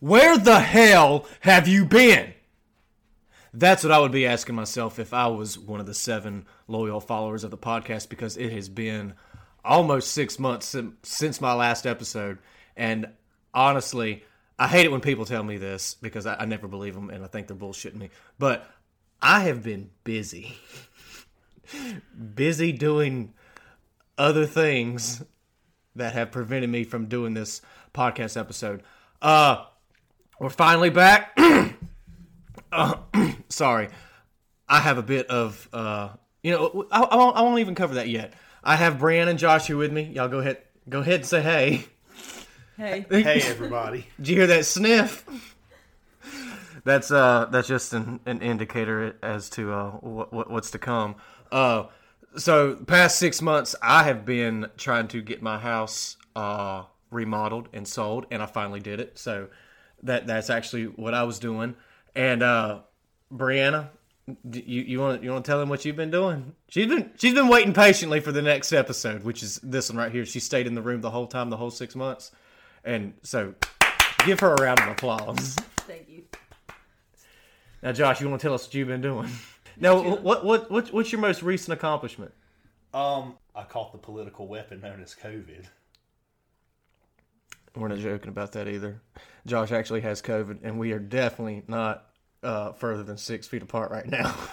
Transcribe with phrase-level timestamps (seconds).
[0.00, 2.34] Where the hell have you been?
[3.52, 7.00] That's what I would be asking myself if I was one of the seven loyal
[7.00, 9.14] followers of the podcast because it has been
[9.64, 12.38] almost six months since my last episode.
[12.76, 13.08] And
[13.52, 14.24] honestly,
[14.58, 17.24] I hate it when people tell me this because I, I never believe them and
[17.24, 18.10] I think they're bullshitting me.
[18.38, 18.68] But
[19.20, 20.56] I have been busy.
[22.34, 23.32] busy doing
[24.16, 25.24] other things
[25.96, 27.60] that have prevented me from doing this
[27.94, 28.82] podcast episode.
[29.20, 29.64] Uh,
[30.40, 31.36] we're finally back.
[32.72, 32.94] uh,
[33.48, 33.88] sorry,
[34.68, 36.10] I have a bit of uh,
[36.42, 38.34] you know, I, I, won't, I won't even cover that yet.
[38.62, 40.02] I have Brian and Josh here with me.
[40.02, 40.58] Y'all go ahead,
[40.88, 41.84] go ahead and say hey.
[42.76, 43.04] Hey.
[43.10, 44.06] Hey everybody.
[44.18, 45.24] Did you hear that sniff?
[46.84, 51.16] That's uh, that's just an, an indicator as to uh, what, what what's to come.
[51.50, 51.84] Uh,
[52.36, 57.88] so past six months, I have been trying to get my house uh remodeled and
[57.88, 59.18] sold, and I finally did it.
[59.18, 59.48] So
[60.02, 61.74] that that's actually what I was doing.
[62.14, 62.80] And uh,
[63.32, 63.88] Brianna,
[64.52, 66.54] you you want you want to tell them what you've been doing?
[66.68, 70.12] She's been she's been waiting patiently for the next episode, which is this one right
[70.12, 70.24] here.
[70.24, 72.32] She stayed in the room the whole time, the whole six months,
[72.84, 73.54] and so
[74.24, 75.56] give her a round of applause.
[75.86, 76.24] Thank you.
[77.82, 79.28] Now, Josh, you want to tell us what you've been doing?
[79.80, 82.32] Now, what what what what's your most recent accomplishment?
[82.92, 85.66] Um, I caught the political weapon known as COVID.
[87.76, 89.00] We're not joking about that either.
[89.46, 92.06] Josh actually has COVID, and we are definitely not
[92.42, 94.34] uh, further than six feet apart right now.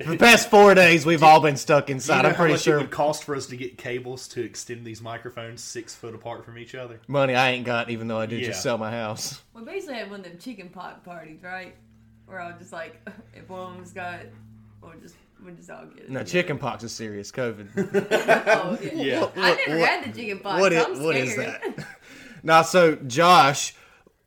[0.00, 2.22] For the past four days, we've all been stuck Do you inside.
[2.22, 4.42] know I'm how pretty much sure it would cost for us to get cables to
[4.44, 7.00] extend these microphones six foot apart from each other?
[7.08, 8.48] money I ain't got, even though I did Yeah.
[8.48, 9.40] just sell my house.
[9.54, 11.74] We basically had one of them chicken pot parties, right?
[12.26, 13.00] Where I was just like,
[13.34, 14.32] if one of us got it,
[14.82, 16.10] we'll just we just all get it.
[16.10, 17.32] No, chicken pox is serious.
[17.32, 17.68] COVID.
[18.46, 18.92] Oh, yeah.
[18.92, 19.28] Yeah.
[19.36, 20.60] I never What- had the chicken pot.
[20.60, 21.62] what so is I'm what is that?
[22.46, 23.74] Now, so Josh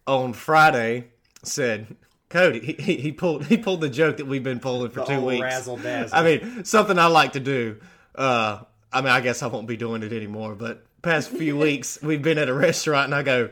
[0.05, 1.05] on Friday
[1.41, 1.95] said,
[2.27, 5.05] Cody, he, he, he pulled he pulled the joke that we've been pulling for The
[5.05, 5.41] two old weeks.
[5.41, 6.19] razzle dazzle.
[6.19, 7.79] I mean, something I like to do.
[8.13, 8.59] Uh,
[8.91, 10.53] I mean, I guess I won't be doing it anymore.
[10.53, 13.51] But past few weeks, we've been at a restaurant, and I go,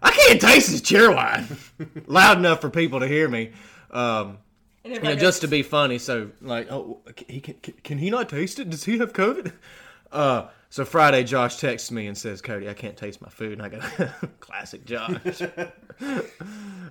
[0.00, 1.58] I can't taste this Cheerwine,
[2.06, 3.50] loud enough for people to hear me.
[3.90, 4.38] Um,
[4.84, 5.98] you know, just to be funny.
[5.98, 8.70] So, like, oh, he can, can he not taste it?
[8.70, 9.52] Does he have COVID?
[10.12, 13.62] Uh, so Friday, Josh texts me and says, "Cody, I can't taste my food." And
[13.62, 13.80] I go,
[14.40, 15.40] "Classic Josh."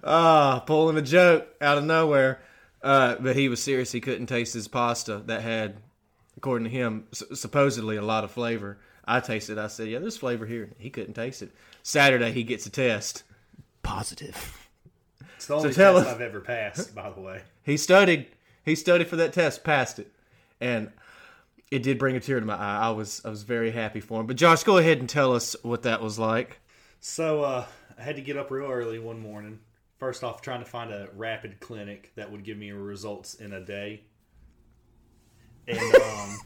[0.03, 2.41] Ah, pulling a joke out of nowhere.
[2.81, 3.91] Uh, but he was serious.
[3.91, 5.77] He couldn't taste his pasta that had,
[6.37, 8.77] according to him, s- supposedly a lot of flavor.
[9.05, 9.57] I tasted.
[9.59, 11.51] I said, "Yeah, there's flavor here." He couldn't taste it.
[11.83, 13.23] Saturday, he gets a test.
[13.83, 14.67] Positive.
[15.35, 17.41] It's the only tell test us- I've ever passed, by the way.
[17.63, 18.25] He studied.
[18.63, 20.11] He studied for that test, passed it,
[20.59, 20.91] and
[21.71, 22.87] it did bring a tear to my eye.
[22.87, 24.27] I was I was very happy for him.
[24.27, 26.59] But Josh, go ahead and tell us what that was like.
[26.99, 27.65] So uh,
[27.97, 29.59] I had to get up real early one morning.
[29.97, 33.61] First off, trying to find a rapid clinic that would give me results in a
[33.61, 34.03] day,
[35.67, 36.37] and um,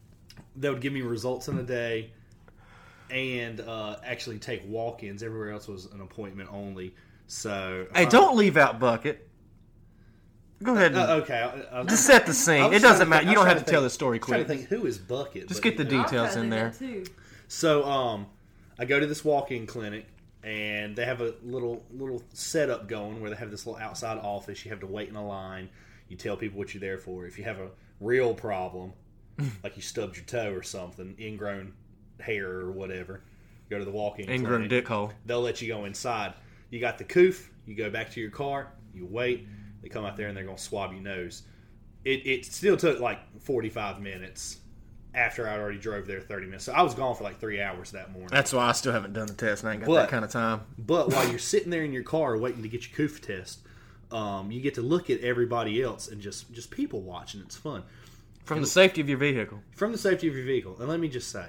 [0.56, 2.12] that would give me results in a day,
[3.10, 5.22] and uh, actually take walk-ins.
[5.22, 6.94] Everywhere else was an appointment only.
[7.26, 9.27] So Hey, uh, don't leave out bucket.
[10.62, 10.92] Go ahead.
[10.92, 12.72] And, Uh, okay, I, I, just set the scene.
[12.72, 13.20] It doesn't matter.
[13.20, 14.98] think- You don't have to trying tell think- the story Trying to think who is
[14.98, 15.48] Bucket.
[15.48, 16.02] Just get the yeah.
[16.02, 16.72] Details in there.
[16.76, 17.04] too.
[17.46, 18.26] So um,
[18.78, 20.06] I go to this walk-in clinic,
[20.42, 24.64] and they have a little little setup going where they have this little outside office.
[24.64, 25.68] You have to wait in a line.
[26.08, 27.26] You tell people what you're there for.
[27.26, 27.68] If you have a
[28.00, 28.92] real problem,
[29.62, 31.72] like you stubbed your toe or something, ingrown
[32.20, 33.22] hair or whatever,
[33.70, 34.70] go to the walk-in Ingram clinic.
[34.70, 35.12] dick hole.
[35.26, 36.34] They'll let you go inside.
[36.70, 37.48] You got the coof.
[37.66, 38.72] You go back to your car.
[38.94, 39.46] You wait.
[39.82, 41.42] They come out there and they're gonna swab your nose.
[42.04, 44.58] It, it still took like 45 minutes
[45.14, 46.64] after I already drove there 30 minutes.
[46.64, 48.28] So I was gone for like three hours that morning.
[48.30, 49.62] That's why I still haven't done the test.
[49.62, 50.60] and I ain't got But- that kind of time.
[50.78, 53.60] But while you're sitting there in your car waiting to get your coof test,
[54.10, 57.40] um, you get to look at everybody else and just just people watching.
[57.40, 57.82] It's fun
[58.44, 59.60] From the safety of your vehicle.
[59.74, 60.76] from the safety of your vehicle.
[60.78, 61.46] And let me just say,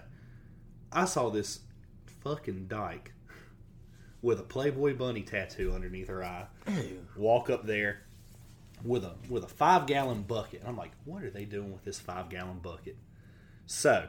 [0.91, 1.59] I saw this
[2.23, 3.13] fucking dyke
[4.22, 6.47] with a Playboy bunny tattoo underneath her eye
[7.16, 8.02] walk up there
[8.84, 10.61] with a with a five gallon bucket.
[10.66, 12.97] I'm like, what are they doing with this five gallon bucket?
[13.66, 14.08] So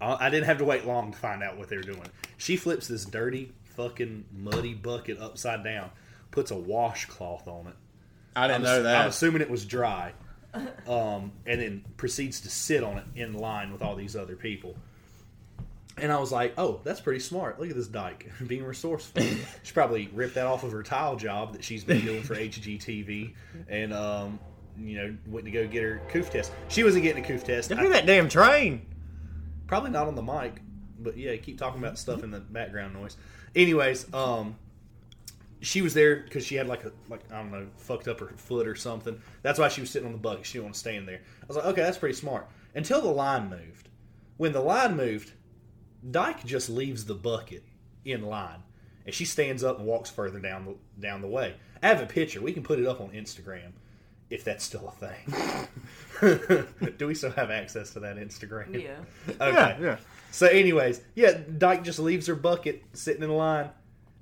[0.00, 2.02] I I didn't have to wait long to find out what they were doing.
[2.36, 5.90] She flips this dirty fucking muddy bucket upside down,
[6.30, 7.74] puts a washcloth on it.
[8.36, 9.02] I didn't I'm, know that.
[9.02, 10.12] I'm assuming it was dry.
[10.88, 14.74] Um, and then proceeds to sit on it in line with all these other people.
[16.00, 17.60] And I was like, oh, that's pretty smart.
[17.60, 19.22] Look at this dyke being resourceful.
[19.62, 23.34] she probably ripped that off of her tile job that she's been doing for HGTV
[23.68, 24.38] and, um,
[24.78, 26.52] you know, went to go get her coof test.
[26.68, 27.70] She wasn't getting a coof test.
[27.70, 28.86] Look at that damn train.
[29.66, 30.62] Probably not on the mic,
[30.98, 33.16] but yeah, keep talking about stuff in the background noise.
[33.54, 34.56] Anyways, um,
[35.60, 38.32] she was there because she had like a like I don't know fucked up her
[38.36, 39.20] foot or something.
[39.42, 40.46] That's why she was sitting on the bucket.
[40.46, 41.20] She didn't want to stand there.
[41.42, 42.48] I was like, okay, that's pretty smart.
[42.74, 43.88] Until the line moved.
[44.36, 45.32] When the line moved,
[46.08, 47.64] Dyke just leaves the bucket
[48.04, 48.62] in line,
[49.06, 51.54] and she stands up and walks further down the down the way.
[51.82, 52.40] I have a picture.
[52.40, 53.72] We can put it up on Instagram
[54.30, 55.08] if that's still a
[56.20, 56.66] thing.
[56.98, 58.80] Do we still have access to that Instagram?
[58.80, 58.96] Yeah.
[59.28, 59.52] Okay.
[59.52, 59.96] Yeah, yeah.
[60.30, 63.70] So, anyways, yeah, Dyke just leaves her bucket sitting in the line,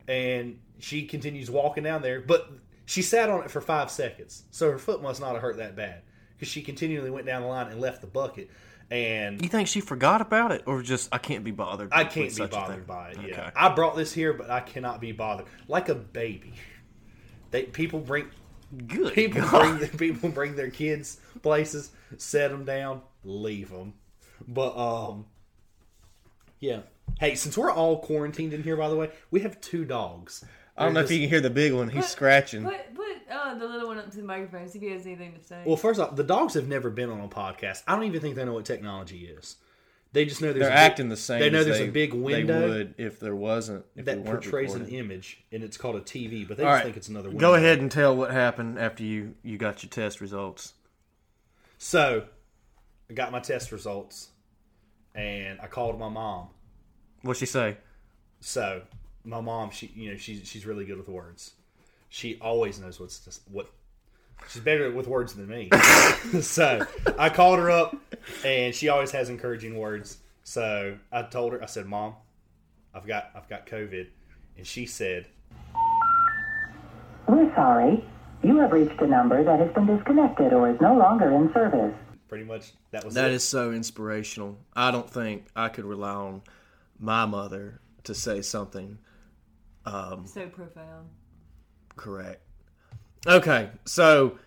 [0.08, 2.20] and she continues walking down there.
[2.20, 2.50] But
[2.86, 5.76] she sat on it for five seconds, so her foot must not have hurt that
[5.76, 6.02] bad
[6.34, 8.50] because she continually went down the line and left the bucket.
[8.90, 11.90] And You think she forgot about it, or just I can't be bothered?
[11.92, 12.60] I can't be such a thing?
[12.60, 13.16] bothered by it.
[13.20, 13.50] Yeah, Okay.
[13.54, 15.46] I brought this here, but I cannot be bothered.
[15.68, 16.54] Like a baby,
[17.50, 18.28] they people bring
[18.86, 19.12] Good.
[19.14, 19.78] people God.
[19.78, 23.92] bring people bring their kids places, set them down, leave them.
[24.46, 25.26] But um,
[26.60, 26.80] yeah.
[27.20, 30.44] Hey, since we're all quarantined in here, by the way, we have two dogs.
[30.76, 31.88] I don't know They're if you can hear the big one.
[31.88, 32.64] He's Put- scratching.
[32.64, 34.68] Put put uh, the little one up to the microphone.
[34.68, 35.62] See if he has anything to say.
[35.66, 37.82] Well, first off, the dogs have never been on a podcast.
[37.86, 39.56] I don't even think they know what technology is.
[40.12, 41.40] They just know there's They're a big- acting the same.
[41.40, 43.84] They know as there's they- a big window They would if there wasn't.
[43.94, 46.48] If that weren't portrays an image, and it's called a TV.
[46.48, 47.40] But they All just right, think it's another window.
[47.40, 50.72] Go ahead and tell what happened after you you got your test results.
[51.76, 52.24] So,
[53.10, 54.30] I got my test results,
[55.14, 56.48] and I called my mom.
[57.22, 57.76] What'd she say?
[58.40, 58.82] So,
[59.24, 61.52] my mom, she you know she's she's really good with words.
[62.08, 63.70] She always knows what's just, what.
[64.48, 65.68] She's better with words than me.
[66.40, 66.86] so
[67.18, 67.96] I called her up,
[68.44, 70.18] and she always has encouraging words.
[70.44, 72.14] So I told her, I said, "Mom,
[72.94, 74.06] I've got I've got COVID,"
[74.56, 75.26] and she said,
[77.26, 78.04] We're sorry.
[78.42, 81.92] You have reached a number that has been disconnected or is no longer in service.
[82.28, 83.34] pretty much that was That it.
[83.34, 84.56] is so inspirational.
[84.74, 86.42] I don't think I could rely on
[87.00, 88.98] my mother to say something
[89.84, 91.08] um, so profound.
[91.98, 92.40] Correct.
[93.26, 94.38] Okay, so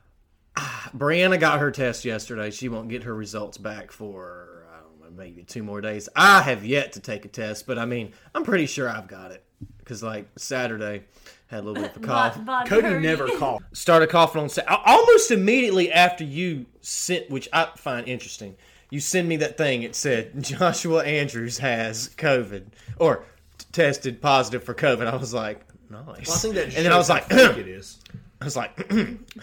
[0.96, 2.50] Brianna got her test yesterday.
[2.50, 6.08] She won't get her results back for I don't know, maybe two more days.
[6.14, 9.32] I have yet to take a test, but I mean, I'm pretty sure I've got
[9.32, 9.42] it
[9.78, 11.04] because like Saturday
[11.48, 12.36] had a little bit of a cough.
[12.36, 13.64] But- but Cody her- never coughed.
[13.76, 18.56] started coughing on Sa- almost immediately after you sent, which I find interesting.
[18.90, 19.82] You send me that thing.
[19.82, 22.66] It said Joshua Andrews has COVID
[22.98, 23.24] or
[23.58, 25.06] t- tested positive for COVID.
[25.06, 26.26] I was like, nice.
[26.26, 27.98] Well, I think that and then I was like, it is.
[28.40, 28.92] I was like,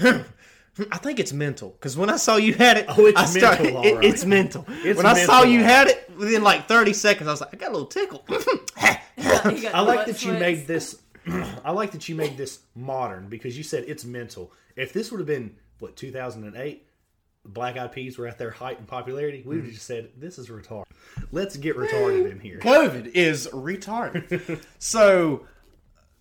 [0.91, 3.63] I think it's mental because when I saw you had it, Oh, it's I started,
[3.73, 4.05] mental, it- right.
[4.05, 4.65] it's mental.
[4.67, 7.53] It's when I saw mental, you had it within like thirty seconds, I was like,
[7.53, 8.25] I got a little tickle.
[9.17, 10.99] I like that you made this.
[11.63, 14.51] I like that you made this modern because you said it's mental.
[14.75, 16.87] If this would have been what 2008,
[17.45, 19.75] Black Eyed Peas were at their height in popularity, we would have mm.
[19.75, 20.85] just said this is retarded.
[21.31, 22.59] Let's get retarded in here.
[22.59, 24.63] COVID is retarded.
[24.79, 25.45] so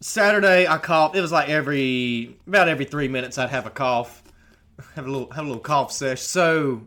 [0.03, 1.17] Saturday I coughed.
[1.17, 4.23] It was like every about every three minutes I'd have a cough,
[4.97, 6.21] have a little have a little cough sesh.
[6.21, 6.83] So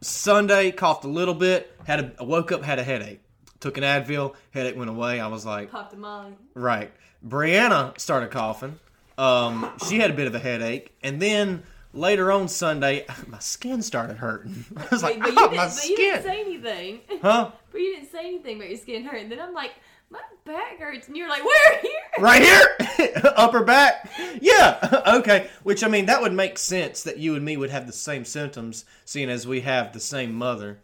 [0.00, 1.72] Sunday coughed a little bit.
[1.86, 3.20] Had a I woke up had a headache.
[3.60, 4.34] Took an Advil.
[4.52, 5.18] Headache went away.
[5.20, 6.34] I was like, popped a molly.
[6.54, 6.92] right.
[7.26, 8.78] Brianna started coughing.
[9.18, 11.62] Um, she had a bit of a headache, and then
[11.94, 14.64] later on Sunday, my skin started hurting.
[14.76, 17.00] I was like, But, but, "Oh, my didn't, but you didn't say anything.
[17.22, 17.50] huh?
[17.72, 19.20] But you didn't say anything about your skin hurt.
[19.22, 19.72] And then I'm like,
[20.10, 21.08] my back hurts.
[21.08, 21.90] And you're like, where here?
[22.18, 23.20] right here?
[23.36, 24.10] Upper back?
[24.40, 25.02] Yeah.
[25.16, 25.48] Okay.
[25.62, 28.24] Which i mean that would make sense that you and me would have the same
[28.24, 30.78] symptoms seeing as we have the same mother.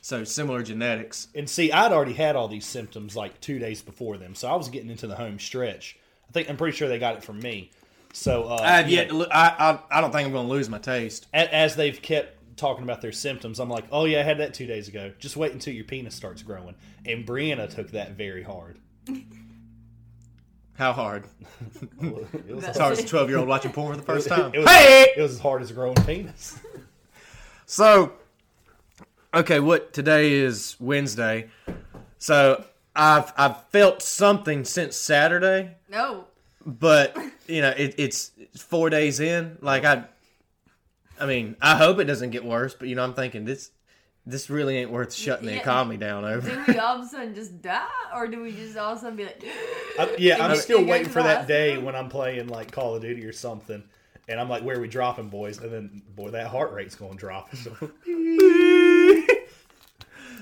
[0.00, 1.28] So similar genetics.
[1.34, 4.54] And see, I'd already had all these symptoms like two days before them, so I
[4.56, 5.98] was getting into the home stretch.
[6.28, 7.70] I think I'm pretty sure they got it from me.
[8.12, 10.48] So uh, i have yet know, to lo- I, I i don't think i'm gonna
[10.48, 11.26] lose my taste.
[11.34, 14.52] A- as they've kept talking about their symptoms, I'm like, oh yeah, I had that
[14.54, 15.12] two days ago.
[15.18, 16.74] Just wait until your penis starts growing.
[17.06, 18.78] And Brianna took that very hard.
[20.74, 21.24] how hard
[22.02, 24.52] It was, as hard as a 12 year old watching porn for the first time
[24.54, 26.58] It was, hey it was as hard as a growing penis.
[27.66, 28.12] So,
[29.34, 31.48] okay, what today is Wednesday.
[32.18, 32.64] So
[32.96, 36.24] I've I've felt something since Saturday, No.
[36.66, 39.58] but you know it, it's, it's four days in.
[39.60, 40.04] Like I,
[41.20, 42.74] I mean, I hope it doesn't get worse.
[42.74, 43.70] But you know, I'm thinking this
[44.26, 45.60] this really ain't worth shutting the Yeah.
[45.60, 46.48] economy down over.
[46.50, 47.86] Do we all of a sudden just die?
[48.14, 49.42] Or do we just all of a sudden be like,
[49.98, 51.86] I, yeah, I'm still waiting for that day hospital?
[51.86, 53.82] when I'm playing like Call of Duty or something,
[54.28, 57.12] and I'm like, "Where are we dropping, boys?" And then, boy, that heart rate's going
[57.12, 57.50] to drop.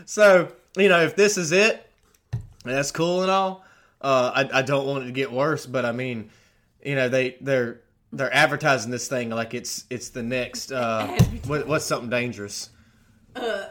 [0.08, 1.84] So you know, if this is it,
[2.64, 3.64] that's cool and all.
[4.00, 6.30] Uh, I I don't want it to get worse, but I mean,
[6.84, 7.80] you know, they they're
[8.12, 11.06] they're advertising this thing like it's it's the next uh,
[11.46, 12.70] what, what's something dangerous.
[13.34, 13.66] Uh,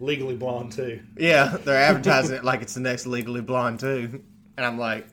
[0.00, 1.00] Legally Blonde too.
[1.16, 4.22] Yeah, they're advertising it like it's the next Legally Blonde too,
[4.56, 5.06] and I'm like,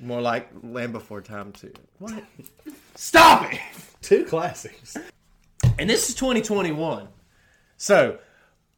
[0.00, 1.72] More like Land Before Time too.
[1.98, 2.24] What?
[2.94, 3.60] Stop it!
[4.00, 4.96] Two classics.
[5.78, 7.08] And this is 2021.
[7.76, 8.18] So,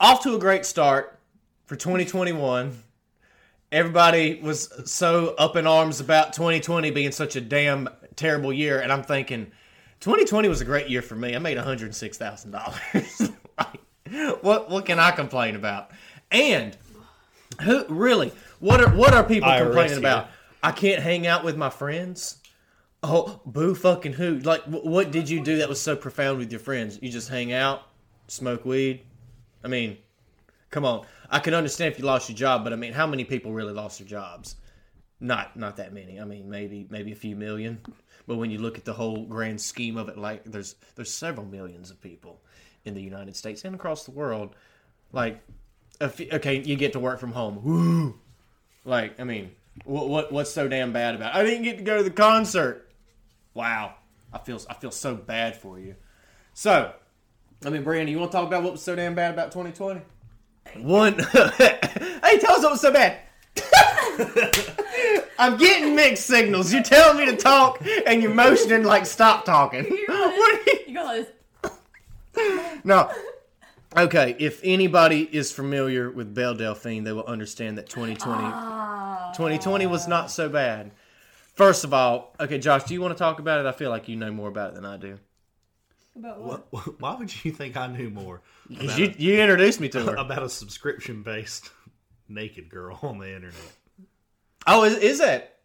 [0.01, 1.19] off to a great start
[1.67, 2.77] for 2021.
[3.73, 8.93] Everybody was so up in arms about 2020 being such a damn terrible year, and
[8.93, 9.53] I'm thinking
[10.01, 11.35] 2020 was a great year for me.
[11.35, 13.35] I made $106,000.
[13.59, 13.81] like,
[14.43, 15.91] what what can I complain about?
[16.31, 16.77] And
[17.63, 19.99] who really what are what are people IRS complaining here.
[20.01, 20.29] about?
[20.63, 22.41] I can't hang out with my friends.
[23.03, 24.39] Oh, boo fucking who?
[24.39, 26.99] Like, wh- what did you do that was so profound with your friends?
[27.01, 27.83] You just hang out,
[28.27, 29.03] smoke weed?
[29.63, 29.99] I mean,
[30.71, 31.07] come on.
[31.31, 33.73] I can understand if you lost your job, but I mean, how many people really
[33.73, 34.57] lost their jobs?
[35.21, 36.21] Not, not that many.
[36.21, 37.81] I mean, maybe, maybe a few million.
[38.27, 41.47] But when you look at the whole grand scheme of it, like there's, there's several
[41.47, 42.41] millions of people
[42.85, 44.55] in the United States and across the world.
[45.13, 45.41] Like,
[46.01, 47.63] a okay, you get to work from home.
[47.63, 48.19] Woo!
[48.85, 49.53] Like, I mean,
[49.85, 51.35] what, what, what's so damn bad about?
[51.35, 51.39] It?
[51.39, 52.91] I didn't get to go to the concert.
[53.55, 53.95] Wow,
[54.33, 55.97] I feel I feel so bad for you.
[56.55, 56.93] So,
[57.65, 60.01] I mean, Brandon, you want to talk about what was so damn bad about 2020?
[60.83, 63.21] One, hey, tell us what was so bad.
[65.39, 66.73] I'm getting mixed signals.
[66.73, 69.85] You're telling me to talk, and you're motioning like stop talking.
[69.91, 71.27] You What are you- You got
[71.63, 72.81] this.
[72.85, 73.11] no.
[73.97, 78.43] Okay, if anybody is familiar with Belle Delphine, they will understand that 2020
[79.35, 79.89] 2020 ah.
[79.89, 80.91] was not so bad.
[81.55, 83.67] First of all, okay, Josh, do you want to talk about it?
[83.67, 85.19] I feel like you know more about it than I do.
[86.15, 87.01] About what?
[87.01, 90.15] Why would you think I knew more Because about, you, you introduced me to her.
[90.19, 91.71] about a subscription based
[92.29, 93.73] naked girl on the internet?
[94.67, 95.59] Oh, is, is that?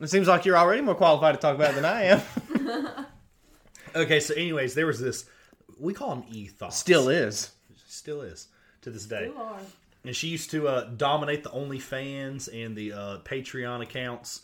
[0.00, 2.22] It seems like you're already more qualified to talk about it than I am.
[3.94, 5.24] Okay, so anyways, there was this.
[5.78, 6.76] We call them ethos.
[6.76, 7.50] Still is.
[7.86, 8.48] still is
[8.82, 9.26] to this day.
[9.26, 9.58] You are.
[10.04, 14.42] And she used to uh, dominate the OnlyFans and the uh, Patreon accounts.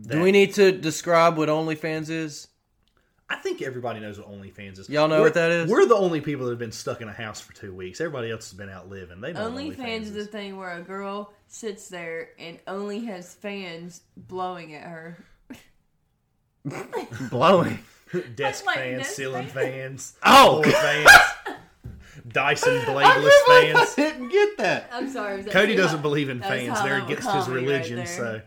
[0.00, 2.48] Do we need to describe what OnlyFans is?
[3.28, 4.88] I think everybody knows what OnlyFans is.
[4.88, 5.68] Y'all know We're- what that is?
[5.70, 8.00] We're the only people that have been stuck in a house for two weeks.
[8.00, 9.20] Everybody else has been out living.
[9.20, 13.00] They know what OnlyFans OnlyFans is the thing where a girl sits there and only
[13.06, 15.24] has fans blowing at her.
[17.30, 17.78] Blowing.
[18.36, 20.12] Desk Like fans, desk ceiling fans?
[20.12, 20.62] fans, Oh!
[20.62, 21.10] fans,
[22.28, 23.94] Dyson bladeless fans.
[23.94, 24.88] didn't get that.
[24.92, 25.36] I'm sorry.
[25.38, 26.02] was that Cody doesn't high?
[26.02, 26.78] believe in That fans.
[26.78, 27.98] high They're against his religion.
[27.98, 28.16] right there.
[28.16, 28.42] so,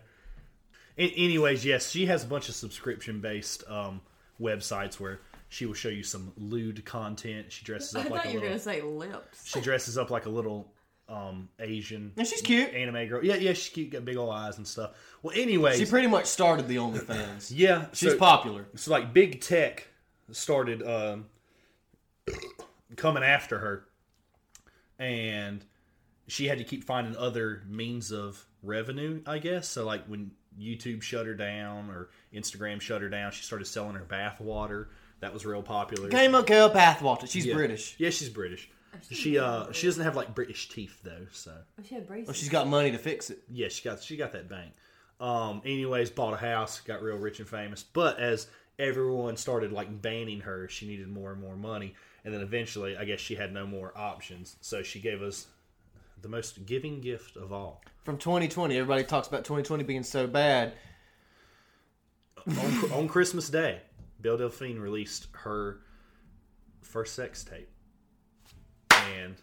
[0.98, 4.00] A- anyways, yes, she has a bunch of subscription based um,
[4.42, 5.20] websites where
[5.50, 7.52] she will show you some lewd content.
[7.52, 8.58] She dresses I up like thought a you were little.
[8.58, 9.48] gonna say lips.
[9.48, 10.72] She dresses up like a little
[11.08, 12.72] um, Asian And she's cute.
[12.74, 13.24] anime girl.
[13.26, 13.90] Yeah, yeah, she's cute.
[13.90, 14.92] Got big old eyes and stuff.
[15.24, 17.52] Well, anyways, She pretty much started the OnlyFans.
[17.56, 18.68] yeah, She's so, popular.
[18.76, 19.88] So like big tech
[20.32, 21.26] started um,
[22.96, 23.86] coming after her,
[25.00, 25.66] and
[26.28, 29.22] she had to keep finding other means of revenue.
[29.26, 29.86] I guess so.
[29.86, 34.04] Like when YouTube shut her down or Instagram shut her down, she started selling her
[34.04, 34.90] bath water.
[35.22, 36.10] That was real popular.
[36.10, 37.30] Gamer Girl Bathwater.
[37.30, 37.56] She's Yeah.
[37.56, 37.96] British.
[37.98, 38.70] Yeah, she's British.
[39.12, 42.28] She uh she doesn't have like British teeth though, so Oh, she had braces.
[42.28, 43.40] Well, she's got money to fix it.
[43.50, 44.72] yeah, she got she got that bank.
[45.20, 47.84] Um, anyways, bought a house, got real rich and famous.
[47.84, 48.48] But as
[48.80, 53.04] everyone started like banning her, she needed more and more money, and then eventually, I
[53.06, 54.56] guess she had no more options.
[54.62, 55.48] So she gave us
[56.22, 57.82] the most giving gift of all.
[58.04, 60.74] From 2020, everybody talks about 2020 being so bad.
[62.48, 63.82] on, on Christmas Day,
[64.20, 65.80] Belle Delphine released her
[66.82, 67.70] first sex tape,
[68.92, 69.36] and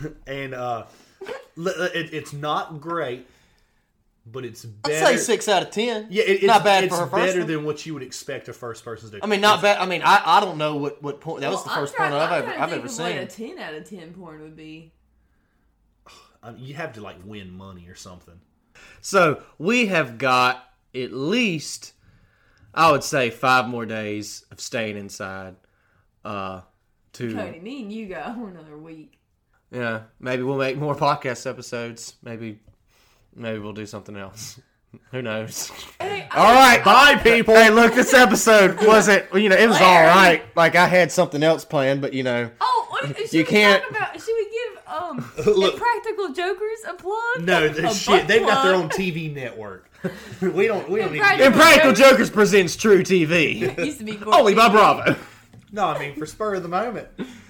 [0.26, 0.84] and uh,
[1.56, 3.26] it, it's not great,
[4.30, 5.06] but it's I'd better.
[5.06, 6.06] say six out of ten.
[6.10, 7.48] Yeah, it, it's not bad It's for her first better one.
[7.48, 9.20] than what you would expect a first person to do.
[9.22, 9.78] I mean, not bad.
[9.78, 11.40] I mean, I, I don't know what, what point.
[11.40, 13.22] That was the I'm 1st trying- porn I've ever trying I've think ever of what
[13.22, 14.92] a ten out of ten porn would be.
[16.42, 18.40] I mean, you have to like win money or something.
[19.00, 21.92] So we have got at least,
[22.74, 25.56] I would say, five more days of staying inside.
[26.24, 26.60] Uh,
[27.14, 29.18] to Cody, me and you got another week.
[29.70, 32.14] yeah, maybe we'll make more podcast episodes.
[32.22, 32.60] Maybe,
[33.34, 34.60] maybe we'll do something else.
[35.10, 35.70] Who knows?
[36.00, 37.54] Hey, All right, bye, people.
[37.54, 39.26] Hey, look, this episode wasn't.
[39.34, 40.42] You know, it was all right.
[40.56, 43.82] Like I had something else planned, but you know, Oh, what, should You we can't-
[43.82, 44.12] talk about?
[44.20, 45.74] Should we give um Look.
[45.74, 47.40] Impractical Jokers a plug?
[47.46, 48.06] No, A the shit.
[48.22, 48.84] butt They've got their plug?
[48.84, 49.90] own TV network.
[50.40, 50.88] we don't.
[50.88, 51.18] We don't need.
[51.18, 55.16] Impractical- To Impractical Jokers presents truTV, Used to be only by Bravo.
[55.70, 57.08] no, I mean for spur of the moment.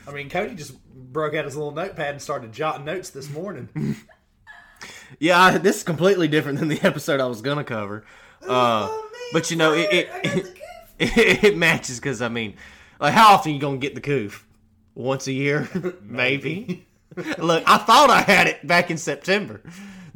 [0.08, 0.72] I mean, Cody just
[1.12, 3.68] broke out his little notepad and started jotting notes this morning.
[5.18, 8.04] Yeah, I, this is completely different than the episode I was gonna cover.
[8.46, 8.96] Uh,
[9.32, 10.56] but you know, it it,
[10.98, 12.54] it, it matches because I mean,
[13.00, 14.44] like, how often you gonna get the coof?
[14.94, 15.68] once a year,
[16.02, 16.84] maybe.
[17.38, 19.60] Look, I thought I had it back in September.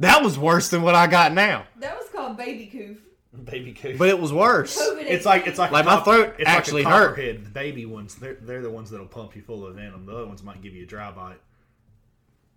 [0.00, 2.98] That was worse than what I got now, That was called baby coof.
[3.44, 3.96] Baby coof.
[3.96, 4.76] but it was worse.
[4.76, 7.16] COVID it's like it's like Like, a my cop- throat it's actually like a hurt.
[7.16, 10.04] The baby ones, they're they're the ones that'll pump you full of venom.
[10.04, 11.38] The other ones might give you a dry bite.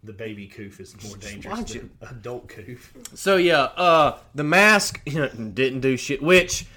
[0.06, 2.94] The baby coof is more dangerous Watch than adult coof.
[3.16, 6.22] So yeah, uh, the mask didn't do shit.
[6.22, 6.68] Which,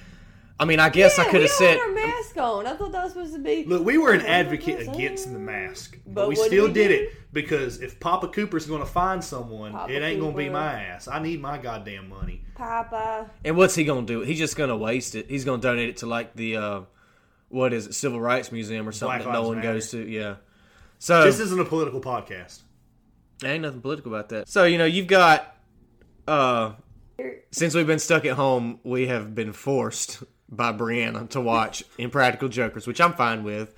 [0.58, 1.78] I mean, I guess I could have said.
[1.78, 2.66] our mask on.
[2.66, 3.64] I thought that was supposed to be.
[3.64, 6.72] Look, we were an advocate against the mask, but, But we what did still we
[6.72, 10.38] did it because if Papa Cooper's going to find someone, Papa it ain't going to
[10.38, 11.06] be my ass.
[11.06, 12.42] I need my goddamn money.
[12.58, 13.30] Papa.
[13.44, 14.20] And what's he gonna do?
[14.22, 15.30] He's just gonna waste it.
[15.30, 16.80] He's gonna donate it to like the uh,
[17.48, 19.74] what is it, Civil Rights Museum or something Black that no one Matter.
[19.74, 20.04] goes to.
[20.04, 20.36] Yeah.
[20.98, 22.62] So This isn't a political podcast.
[23.44, 24.48] Ain't nothing political about that.
[24.48, 25.56] So you know, you've got
[26.26, 26.72] uh,
[27.50, 32.48] since we've been stuck at home, we have been forced by Brianna to watch Impractical
[32.48, 33.74] Jokers, which I'm fine with.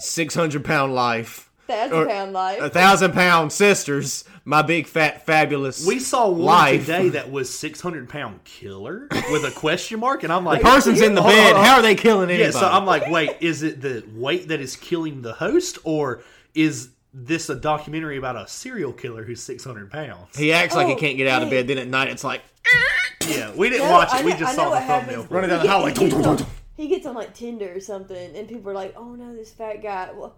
[0.00, 1.48] Six hundred pound life.
[1.68, 2.60] Thousand Or- pound life.
[2.60, 5.86] A thousand pound sisters, my big fat fabulous.
[5.86, 6.80] We saw one life.
[6.86, 11.00] today that was 600 pound killer with a question mark, and I'm like, the Person's
[11.00, 11.54] in the bed.
[11.54, 12.52] How are they killing anybody?
[12.52, 16.24] Yeah, so I'm like, wait, is it the weight that is killing the host, or
[16.52, 20.36] is this a documentary about a serial killer who's 600 pounds?
[20.36, 21.66] he acts like he Oh, can't get out of bed.
[21.68, 22.42] Then at night, it's like
[23.28, 24.24] Yeah, we didn't No, watch I it.
[24.24, 25.26] We know- just I saw the thumbnail.
[25.30, 25.92] Running down the hallway.
[25.94, 29.14] He gets, on, he gets on like Tinder or something, and people are like, "Oh
[29.14, 30.34] no, this fat guy." Well,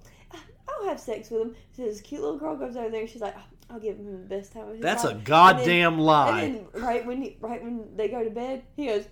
[0.69, 1.55] I'll have sex with him.
[1.77, 3.35] So this cute little girl goes over there, and she's like,
[3.71, 6.41] "I'll give him the best time of his That's a goddamn and then, lie.
[6.43, 9.05] And then right when he, right when they go to bed, he goes.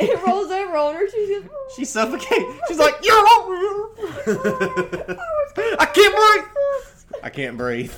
[0.00, 1.08] And it rolls over on her.
[1.08, 1.50] She goes.
[1.76, 2.60] she suffocates.
[2.68, 3.14] She's like, you're.
[5.78, 6.44] I can't breathe.
[7.22, 7.92] I can't breathe.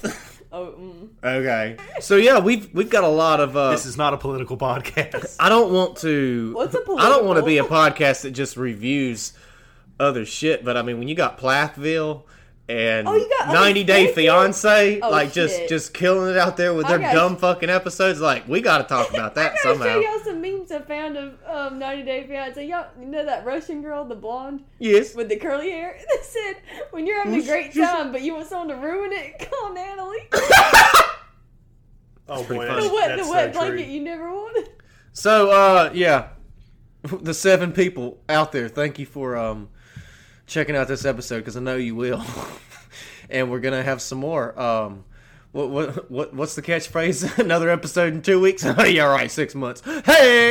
[0.50, 1.08] Oh, mm.
[1.24, 1.76] okay.
[2.00, 3.56] So yeah, we've we've got a lot of.
[3.56, 5.36] uh This is not a political podcast.
[5.40, 6.52] I don't want to.
[6.54, 9.32] What's a I don't want to be a podcast that just reviews
[9.98, 10.64] other shit.
[10.64, 12.26] But I mean, when you got Plathville
[12.68, 14.14] and Oh, you got other 90 Day shit?
[14.14, 15.68] Fiance, Oh, like just shit.
[15.68, 18.84] just killing it out there with their gotta- dumb fucking episodes, like we got to
[18.84, 19.84] talk about that I gotta somehow.
[19.84, 22.64] show y'all some memes I found of um, 90 Day Fiance.
[22.66, 25.14] Y'all, you know that Russian girl, the blonde Yes.
[25.14, 25.98] with the curly hair?
[26.08, 26.56] They said,
[26.92, 30.28] when you're having a great time, but you want someone to ruin it, call Natalie.
[32.28, 33.60] Oh boy, the wet, that's the so wet true.
[33.60, 34.70] blanket you never wanted.
[35.12, 36.28] So uh yeah.
[37.02, 39.68] The seven people out there, thank you for um
[40.46, 42.22] checking out this episode because I know you will.
[43.30, 44.58] and we're gonna have some more.
[44.60, 45.04] Um
[45.52, 47.38] what what what what's the catchphrase?
[47.44, 48.64] Another episode in two weeks?
[48.86, 49.82] yeah, right, six months.
[50.04, 50.50] Hey